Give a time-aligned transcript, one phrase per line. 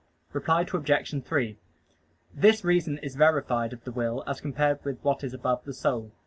[0.33, 1.23] Reply Obj.
[1.23, 1.57] 3:
[2.33, 6.11] This reason is verified of the will as compared with what is above the soul.